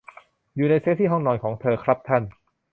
[0.55, 2.23] อยู่ในเซฟที่ห้องนอนของเธอ ครับท่าน